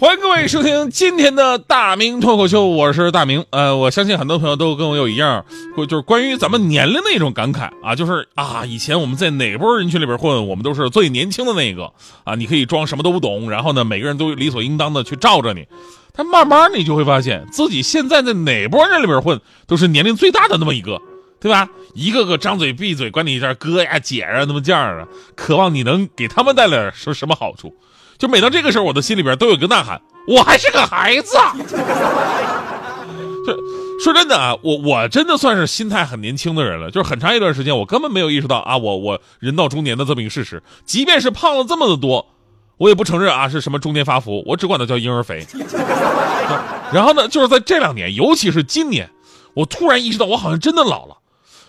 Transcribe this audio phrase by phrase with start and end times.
[0.00, 3.44] 欢迎各位收听今天的大明脱口秀，我是大明。
[3.50, 5.44] 呃，我相信很多朋友都跟我有一样，
[5.76, 11.92] 就是关于咱们年龄的一种感慨啊，就是啊，以前我们在哪波人群里边混，我们都是最年轻的那个
[12.22, 15.66] 啊，你可以装什么都不懂，然后呢，每个人都理所应当的去罩着你。
[16.14, 21.02] 但慢慢你就会发现自己现在在哪波人里边混，都是年龄最大的那么一个，
[21.40, 21.68] 对吧？
[21.94, 27.74] 一个个张嘴闭嘴管你叫哥呀、姐啊那么叫啊，渴望你能给他们带来什什么好处。
[28.18, 31.38] 就每到这个时候，我的心里边都有一个呐喊：我还是个孩子。
[33.46, 33.56] 就
[34.02, 36.90] 说真的啊，我我真的算是心态很年轻的人了。
[36.90, 40.62] 就是很长一段时间，我根本没有意识到啊，我我人到中年的这么一个事实。
[40.84, 42.26] 即便是胖了这么的多，
[42.76, 45.46] 我也不承认啊是什么中年发福，我只管它叫婴儿肥。
[46.92, 49.08] 然后呢，就是在这两年，尤其是今年，
[49.54, 51.16] 我突然意识到，我好像真的老了。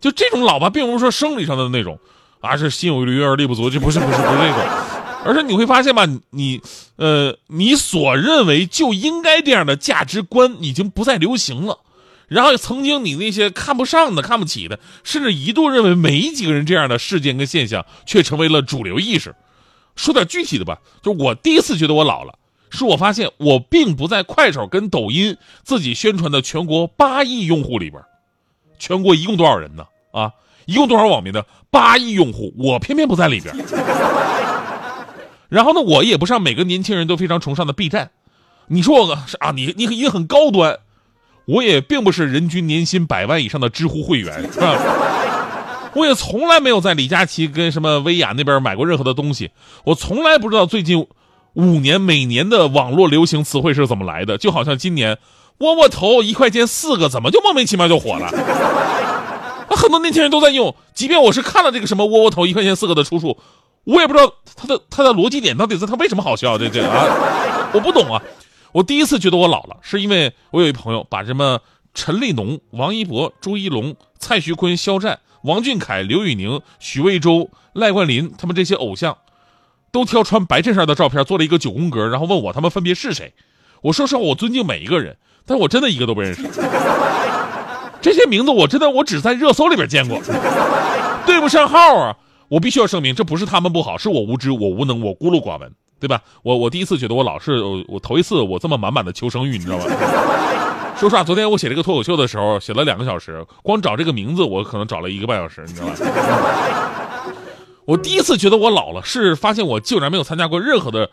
[0.00, 1.98] 就这种老吧，并不是说生理上的那种，
[2.40, 4.58] 啊是心有余而力不足，就不是不是不是那种。
[5.24, 6.60] 而是你会发现吧，你，
[6.96, 11.78] 呃，你所认为就应该这样的价值观已经不再流行了，
[12.28, 19.34] 然后曾经你那些看不上的、看不起的，甚至一度认为没几个人这样的事件跟现象，却成为了主流意识。
[19.94, 22.34] 说点具体的吧，就我第一次觉得我老了，
[22.70, 28.02] 是我发现我并不在快手跟抖音自己宣传的全国八亿用户里边，
[28.78, 29.84] 全国一共多少人呢？
[30.12, 30.32] 啊，
[30.64, 33.54] 一共多少网民的八亿用户，我偏偏不在里边。
[35.52, 38.10] 然后呢，我也不上每个年轻人都非常崇尚的 B 站，
[38.68, 40.78] 你说我啊，你你也很高端，
[41.44, 44.74] 我也并不是人均年薪百万以上的知乎会员，是吧？
[45.94, 49.50] 我也从来没有在李佳琦跟什么薇娅那边买过任何的东西，
[49.84, 51.06] 我从来不知道最近
[51.52, 55.18] 五年每年的网络流行词汇是怎么来的，就好像今年
[55.58, 58.30] 窝窝头一块钱四个，怎么就莫名其妙就火了？
[59.68, 63.36] 很多年轻人都在用，即便我是看了这个什么窝窝头一块钱四个的出处。
[63.84, 66.56] 我也不知道他的他的逻辑点到底是他为什么好笑？
[66.56, 68.22] 这这啊，我不懂啊！
[68.72, 71.60] 我第一次觉得我老了，是因为我有一朋友把什么
[71.92, 79.18] 陈立农、王一博、朱一龙、蔡徐坤、肖战、王俊凯、刘宇宁、许魏洲、赖冠霖他们这些偶像，
[79.90, 83.34] 都挑穿白衬衫的照片做了一个九宫格，然后问我他们分别是谁。
[83.82, 86.42] 我说实话，我尊敬每一个人，但我真的一个都不认识。
[88.00, 90.20] 这些名字我真的我只在热搜里边见过，
[91.26, 92.16] 对不上号啊！
[92.52, 96.20] 我必须要声明，这不是他们不好，是我无知，我无能，我孤陋寡闻，对吧？
[96.42, 99.84] 我我第一次觉得我老是我头一次我这么满满的求生欲，你知道吗？
[101.00, 105.94] 说实话，昨天我写这个脱口秀的时候，写了两个小时，光找这个名字我可能找了一个半小时，你知道吗？
[107.86, 111.08] 我第一次觉得我老了，是发现我竟然没有参加过任何的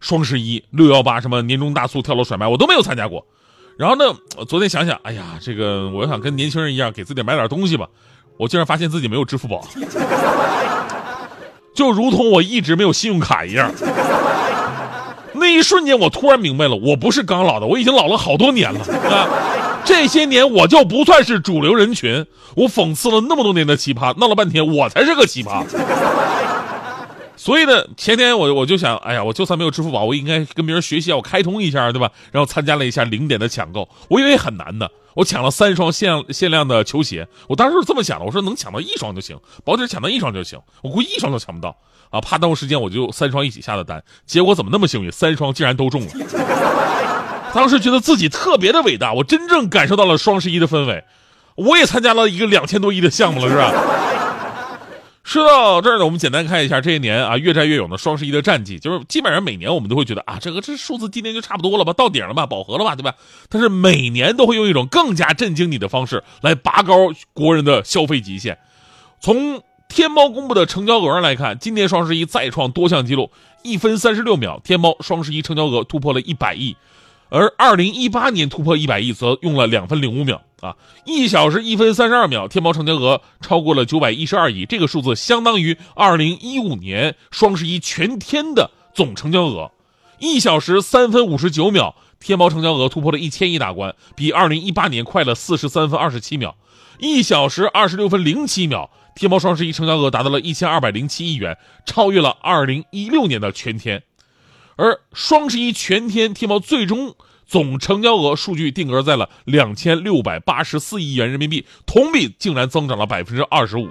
[0.00, 3.26] 双十一、六幺八什么年终大促、跳楼甩卖，我都没有参加过。
[3.78, 4.04] 然后呢，
[4.46, 7.88] 昨天想想，哎呀，这个我想跟年轻人一样，给自己买点东西吧。
[8.36, 9.64] 我竟然发现自己没有支付宝。
[11.74, 13.72] 就如同我一直没有信用卡一样，
[15.32, 18.80] 那一瞬间我突然明白了，我不是刚老的，我已经老了好多年了
[19.10, 19.28] 啊！
[19.84, 22.24] 这些年我就不算是主流人群，
[22.54, 25.64] 我讽刺了那么多年的奇葩，闹了半天我才是个奇葩。
[27.44, 32.10] 所以呢，前天我我就想，哎呀，我就算没有支付宝，我应该跟别人学习，我开通一下，对吧？
[32.32, 34.90] 然后参加了一下零点的抢购，我以为很难的。
[35.12, 41.76] 我抢了三双限限量的球鞋，我当时是这么想的，我说能抢到一双就行，保底抢到一双就行，我估计一双都抢不到
[42.08, 46.12] 啊，怕耽误时间，我就三双一起下的单，结果怎么那么幸运，三双竟然都中了，
[47.52, 51.04] 当时觉得自己特别的伟大，我真正感受到了双十一的氛围，
[51.56, 53.70] 我也参加了一个两千多亿的项目了，是吧？
[55.24, 63.14] 说到这儿呢，我们简单看一下这一年啊越战越勇的双十一的战绩，就是基本上每年我们都会觉得啊，这个这数字今年就差不多了吧，到顶了吧，饱和了吧，对吧？
[63.48, 66.94] 但是每年都会用一种更加震惊你的方式来拔高
[67.32, 68.58] 国人的消费极限。
[69.18, 73.30] 从天猫公布的成交额上来看，今年双十一再创多项纪录，
[73.62, 76.76] 一分三十六秒，天猫双十一成交额突破了一百亿。
[77.34, 89.72] 而二零一八年突破一百亿则用了两分零五秒啊，一小时一分三十二秒，天猫成交额超过了九百一十二亿，这个数字相当于二零一五年双十一全天的总成交额。
[90.20, 96.54] 一小时三分五十九秒，天猫成交额突破了一千亿大关，比二零一八年快了四十三分二十七秒。
[97.00, 104.04] 一小时二十六分零七秒，天猫双十一成交额达到了一千二百零七亿元，超越了二零一六年的全天。
[104.76, 107.14] 而双十一全天天猫最终
[107.46, 113.88] 总成交额数据定格在了两千六百八十四亿元人民币，同比竟然增长了百分之二十五。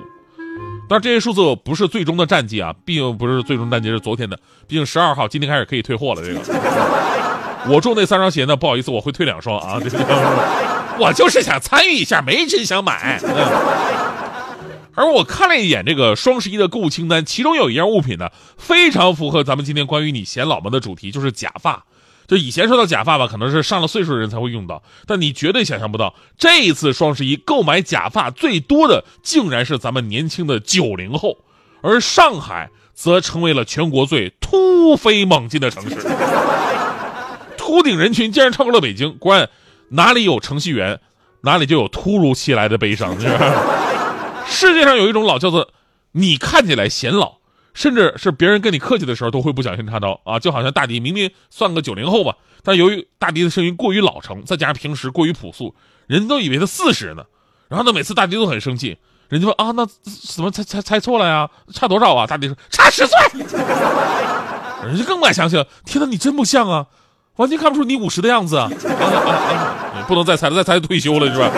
[0.89, 6.21] 但，这些数字不是最终的战绩啊，并不是最终战绩是昨天的，毕竟十二号今天开始可以退货了。
[6.21, 6.39] 这个，
[7.73, 9.79] 我中那三双鞋呢，不好意思，我会退两双啊。
[9.79, 9.97] 这个，
[11.00, 13.19] 我就是想参与一下，没真想买。
[14.95, 21.85] 而我看了一眼这个双十一的购物清单，其中有一样物品呢，非常符合咱们今天关于你显老吗的主题，就是假发。
[22.27, 31.37] 就以前说到假发吧，可能是上了岁数的人才会用到，但你绝对想象不到，这一次双十一购买假发最多的，竟然是咱们年轻的九零后，
[31.81, 35.97] 而上海则成为了全国最突飞猛进的城市。
[37.57, 39.49] 秃顶人群竟然超过了北京，果然
[39.89, 40.99] 哪里有程序员，
[41.41, 43.17] 哪里就有突如其来的悲伤。
[44.45, 45.69] 世界上有一种老叫做，
[46.13, 47.42] 你看起来显老。
[47.73, 50.39] 甚至是别人跟你客气的时候，都会不小心插刀啊！
[50.39, 55.73] 就好像大迪明明算个九零后吧，但由于大迪的声音过于老成，再加上平时过于朴素，
[56.07, 57.23] 人都以为他四十呢。
[57.69, 58.97] 然后呢，每次大迪都很生气，
[59.29, 61.49] 人家说啊，那怎么猜猜猜错了呀？
[61.73, 62.27] 差多少啊？
[62.27, 63.17] 大迪说差十岁，
[64.85, 65.65] 人家更不敢相信。
[65.85, 66.85] 天哪，你真不像啊，
[67.37, 68.69] 完全看不出你五十的样子啊！
[70.07, 71.49] 不能再猜了，再猜就退休了是吧？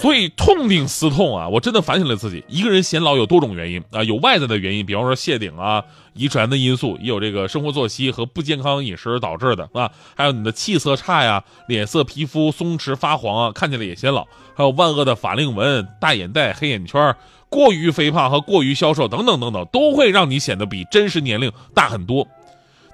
[0.00, 2.44] 所以痛定思痛啊，我真的反省了自己。
[2.46, 5.82] 一个人显老有多种原因啊，有外在的原因，比方说谢顶啊、
[6.14, 14.24] 遗传的因素，也有这个生活作息和不健康饮食导致的啊，还有你的气色差呀、脸色皮肤松弛发黄啊，看起来也显老，
[14.54, 17.12] 还有万恶的法令纹、大眼袋、黑眼圈、
[17.48, 22.24] 过于肥胖和过于消瘦等等等等，都会让你显得比真实年龄大很多。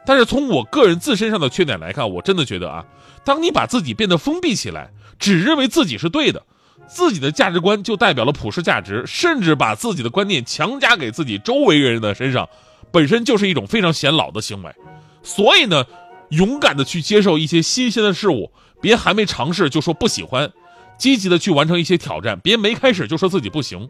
[0.06, 2.86] 但是从我个人自身上的缺点来看，我真的觉得啊，
[3.26, 6.42] 当你把自己变得封闭起来，只认为自己是对的。
[6.86, 12.48] 自己的价值观就代表了普世价值，甚至把自己的观念强加给自己周围人的身上，
[12.90, 14.74] 本身就是一种非常显老的行为。
[15.22, 15.84] 所以呢，
[16.30, 20.52] 勇敢的去接受一些新鲜的事物，别还没尝试就说不喜欢，
[20.98, 23.88] 积极的去完成一些挑战，别没开始就说自己不行。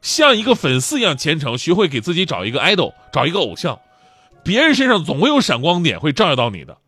[0.00, 3.80] 像一个粉丝一样虔诚，学会给自己找一个 idol，找一个偶像，
[4.44, 6.78] 别人身上总会有闪光点会照耀到你的。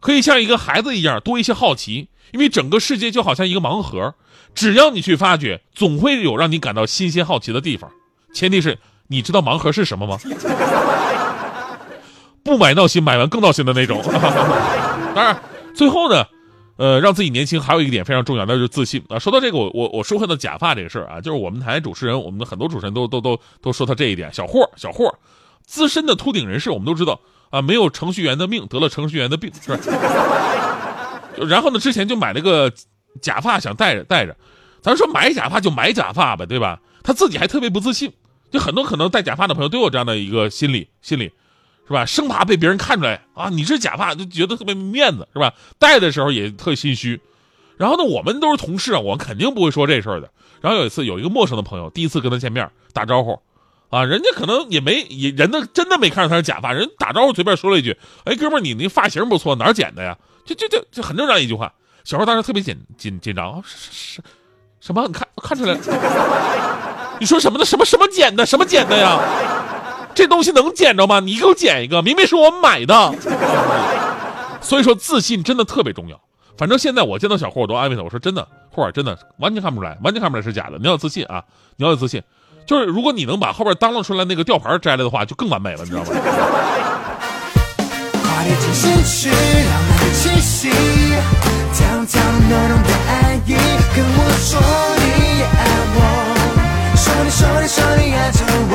[0.00, 4.14] 可以像一个孩子一样多一些好奇，因为整个世界就好像一个盲盒。
[4.54, 7.90] 只要你去发掘，总会有让你感到新鲜好奇的地方。
[8.34, 10.18] 前提是你知道盲盒是什么吗？
[12.44, 14.02] 不买闹心，买完更闹心的那种。
[15.14, 15.40] 当然，
[15.74, 16.26] 最后呢，
[16.76, 19.18] 呃，让自己年轻还有一个点非常重要，那就是自信啊。
[19.18, 24.32] 说到这个，我我我说回到假发这个事儿啊，就是我们台主持人，我们的很多主持人都都都都说他这一点。
[24.34, 25.14] 小霍，小霍，
[25.64, 27.18] 资深的秃顶人士，我们都知道
[27.50, 29.78] 啊，没有程序员的命，得了程序员的病，是吧？
[31.36, 32.72] 然后呢，之前就买了个。
[33.20, 34.34] 假发想戴着戴着，
[34.80, 36.80] 咱说买假发就买假发呗，对吧？
[37.04, 38.10] 他自己还特别不自信，
[38.50, 41.30] 就很多可能戴假发的朋友都有这样的一个心理，心理
[41.86, 42.06] 是吧？
[42.06, 45.52] 生怕被别人看出来啊，你是假发，就觉得特别没面子，是吧？
[45.78, 47.20] 戴的时候也特心虚。
[47.76, 50.30] 然后呢，我们都是同事啊，我肯定不会说这事儿的。
[50.62, 53.38] 然后有一次，有一个陌生的朋友第一次跟他见面打招呼，
[53.90, 57.94] 啊，人家可能也没也人的真的没看出他是假发，人打招呼随便说了一句
[58.24, 61.72] ：“哎，哥们儿，你那发型不错，哪儿剪的呀？”就就就就很正常一句话。
[62.04, 64.20] 小时候当时特别紧紧紧张，是是，
[64.80, 65.06] 什么？
[65.06, 65.76] 你看看出来？
[67.20, 67.64] 你说什么的？
[67.64, 68.44] 什么什么捡的？
[68.44, 69.20] 什么捡的呀？
[70.14, 71.20] 这东西能捡着吗？
[71.20, 73.14] 你给我捡一个，明明是我买的。
[74.60, 76.20] 所以说自信真的特别重要。
[76.58, 80.76] 反正现在我见到小霍，我都安慰他，我说真的，霍儿真的完全看不出来，完全看不出来是假的。
[80.78, 81.42] 你要有自信啊，
[81.76, 82.22] 你要有自信。
[82.66, 86.08] 就是如果你能把后边当啷出来那个吊牌摘了的话，就更完美了，你知道吗？
[92.06, 93.10] 讲浓浓的爱
[93.46, 93.48] 意，
[93.94, 94.50] 跟我说
[94.98, 95.02] 你
[95.38, 95.60] 也爱
[95.94, 95.98] 我，
[96.96, 98.38] 说你说你说你爱着
[98.70, 98.74] 我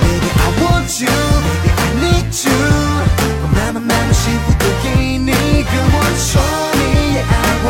[0.00, 2.50] ，Baby I want you，Baby I need you，
[3.42, 4.86] 我慢慢慢慢幸福都给
[5.18, 6.30] 你，跟我说
[6.74, 6.78] 你
[7.14, 7.32] 也爱
[7.64, 7.66] 我，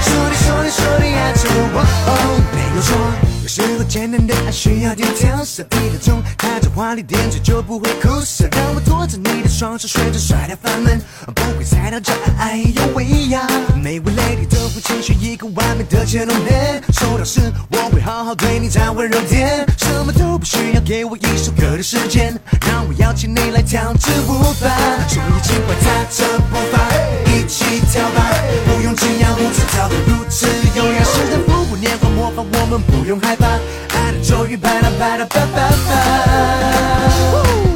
[0.00, 1.42] 说你说你说你爱着
[1.74, 1.76] 我，
[2.54, 3.31] 没有错。
[3.54, 8.48] 时候简单的爱需要点调色，一的钟带着华丽点缀就不会枯涩。
[8.50, 10.98] 让我拖着你的双手，学着甩掉烦闷，
[11.34, 13.46] 不会猜到这爱有味呀。
[13.76, 22.34] 每位 lady 都会期许一个完美的接龙点，收到时我会好好对你再温柔点，什么都不需要给我一首歌的时间，
[22.66, 24.32] 让我邀请你来跳支舞
[24.64, 24.72] 吧。
[25.06, 26.80] 所以尽管踏着步伐，
[27.26, 28.32] 一起跳吧，
[28.64, 31.04] 不用惊讶，舞姿跳得如此优雅，
[31.98, 33.46] 复古年华模仿我们，不用害怕。
[33.46, 35.56] 爱的咒语，啪啦啪啦啪啪
[35.86, 35.90] 啪。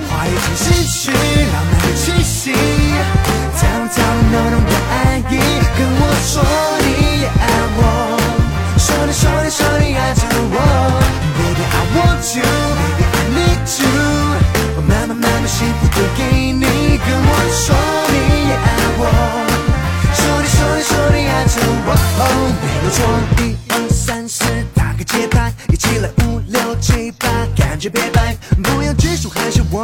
[0.09, 1.13] 花已经失去
[1.53, 2.53] 浪漫的气息，
[3.57, 3.97] 藏藏
[4.33, 5.33] 浓浓的爱意，
[5.77, 6.43] 跟我说
[6.83, 6.87] 你
[7.21, 7.45] 也爱
[7.77, 7.81] 我，
[8.79, 10.57] 说你说你说你爱着我
[11.37, 13.87] ，Baby I want you，Baby I need you，
[14.77, 16.21] 我慢慢慢慢幸福都给
[16.53, 16.65] 你，
[16.99, 17.65] 跟我说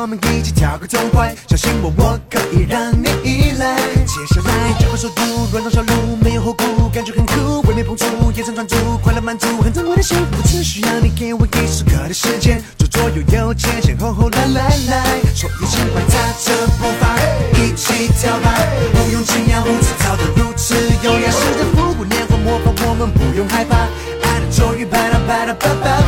[0.02, 3.76] 我们一起跳个痛快，相信我，我可以让你依赖。
[4.02, 8.04] 接下来就会首都，乱撞小路，没有后顾，感觉很酷，未免碰触，
[8.34, 16.50] 眼神专注，快乐满足，很珍贵的幸福，只需要你给我一首歌的时间，左左右右，前前后后，来来来，所有情怀踏着
[16.82, 17.14] 步伐，
[17.62, 18.58] 一起跳吧，
[18.90, 23.76] 不用惊讶，舞姿跳得如此优雅，试着复古年华模仿，我们不用害怕，
[24.26, 26.02] 爱的咒语，啪啦啪啦啪啪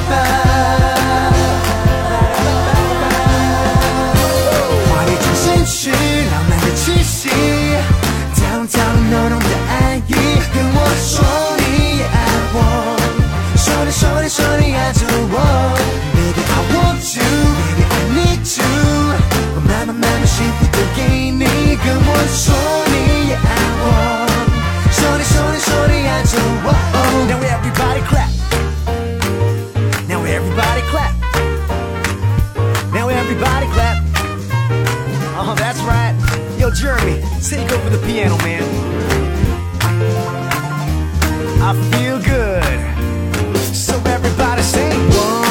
[36.59, 38.63] Yo, Jeremy, take over the piano, man.
[41.61, 43.65] I feel good.
[43.75, 44.99] So everybody sing.
[45.11, 45.44] Whoa.